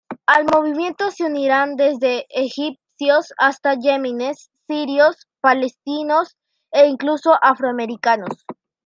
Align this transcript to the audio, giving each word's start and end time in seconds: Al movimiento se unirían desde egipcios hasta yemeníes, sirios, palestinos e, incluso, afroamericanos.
Al 0.25 0.45
movimiento 0.45 1.11
se 1.11 1.25
unirían 1.25 1.75
desde 1.75 2.25
egipcios 2.29 3.35
hasta 3.37 3.75
yemeníes, 3.75 4.49
sirios, 4.65 5.27
palestinos 5.41 6.37
e, 6.71 6.87
incluso, 6.87 7.37
afroamericanos. 7.39 8.43